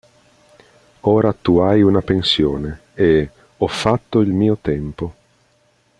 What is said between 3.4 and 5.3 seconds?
"Ho fatto il mio tempo.